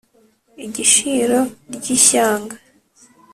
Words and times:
igishiro 0.65 1.39
ry’ishyanga 1.75 2.55